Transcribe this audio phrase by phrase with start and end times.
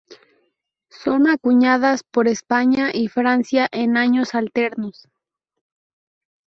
[0.89, 5.07] Son acuñadas por España y Francia en años alternos.